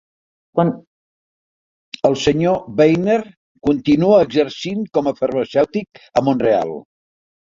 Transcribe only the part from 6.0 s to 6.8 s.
a Mont-real.